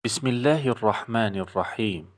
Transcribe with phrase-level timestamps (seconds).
[0.00, 2.08] بسم الله الرحمن الرحيم.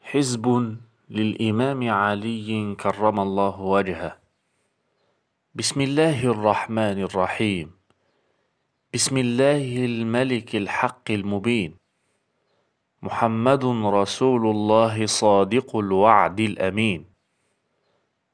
[0.00, 0.76] حزب
[1.10, 4.12] للإمام علي كرم الله وجهه.
[5.54, 7.66] بسم الله الرحمن الرحيم.
[8.94, 11.74] بسم الله الملك الحق المبين.
[13.02, 13.64] محمد
[13.98, 17.15] رسول الله صادق الوعد الأمين.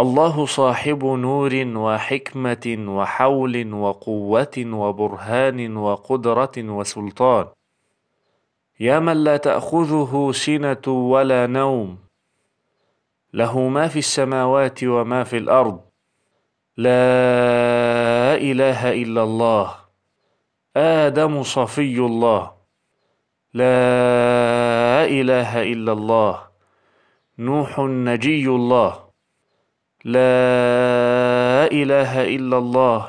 [0.00, 7.46] الله صاحب نور وحكمة وحول وقوة وبرهان وقدرة وسلطان.
[8.80, 11.98] يا من لا تأخذه سنة ولا نوم.
[13.32, 15.80] له ما في السماوات وما في الأرض.
[16.76, 19.74] لا إله إلا الله.
[20.76, 22.52] آدم صفي الله.
[23.54, 26.42] لا إله إلا الله.
[27.38, 29.05] نوح نجي الله.
[30.06, 33.00] لا إله إلا الله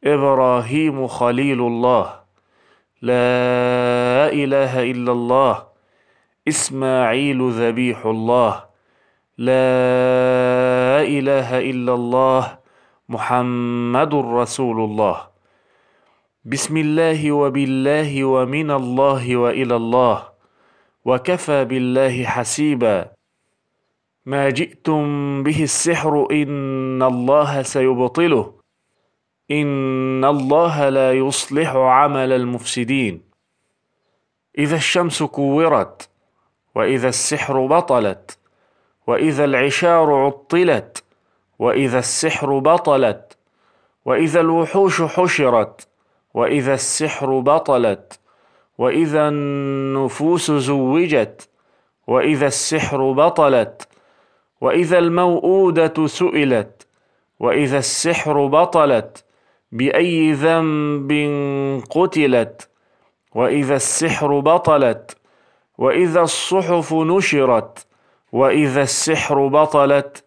[0.00, 2.06] إبراهيم خليل الله.
[3.04, 5.54] لا إله إلا الله
[6.48, 8.52] إسماعيل ذبيح الله.
[9.38, 12.42] لا إله إلا الله
[13.12, 15.16] محمد رسول الله.
[16.48, 20.18] بسم الله وبالله ومن الله وإلى الله
[21.04, 23.15] وكفى بالله حسيبا.
[24.26, 28.52] ما جئتم به السحر إن الله سيبطله.
[29.50, 33.22] إن الله لا يصلح عمل المفسدين.
[34.58, 36.08] إذا الشمس كورت
[36.74, 38.38] وإذا السحر بطلت
[39.06, 41.04] وإذا العشار عطلت
[41.58, 43.36] وإذا السحر بطلت
[44.04, 45.88] وإذا الوحوش حشرت
[46.34, 48.20] وإذا السحر بطلت
[48.78, 51.48] وإذا النفوس زوجت
[52.06, 53.88] وإذا السحر بطلت
[54.60, 56.86] وإذا الموءودة سئلت
[57.40, 59.24] وإذا السحر بطلت
[59.72, 61.12] بأي ذنب
[61.90, 62.68] قتلت؟
[63.34, 65.16] وإذا السحر بطلت
[65.78, 67.86] وإذا الصحف نشرت
[68.32, 70.24] وإذا السحر بطلت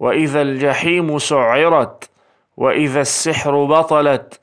[0.00, 2.10] وإذا الجحيم سعرت
[2.56, 4.40] وإذا السحر بطلت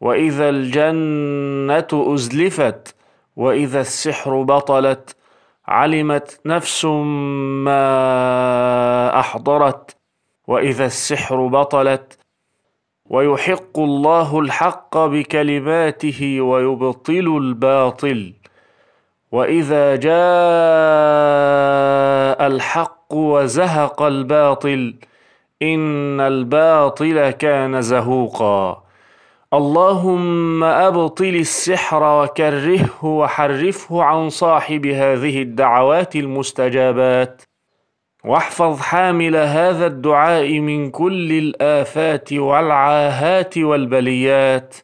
[0.00, 2.94] وإذا الجنة أزلفت
[3.36, 5.16] وإذا السحر بطلت.
[5.68, 6.84] علمت نفس
[7.64, 9.96] ما أحضرت
[10.46, 12.18] وإذا السحر بطلت.
[13.10, 18.34] ويحق الله الحق بكلماته ويبطل الباطل.
[19.32, 20.16] وإذا جاء
[22.46, 24.94] الحق وزهق الباطل
[25.62, 28.87] إن الباطل كان زهوقا.
[29.54, 37.42] اللهم أبطل السحر وكرهه وحرفه عن صاحب هذه الدعوات المستجابات.
[38.24, 44.76] واحفظ حامل هذا الدعاء من كل الآفات والعاهات والبليات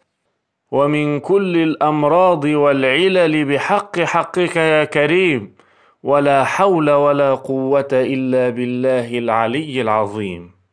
[0.73, 5.55] ومن كل الأمراض والعلل بحق حقك يا كريم
[6.03, 10.64] ولا حول ولا قوة إلا بالله العلي العظيم.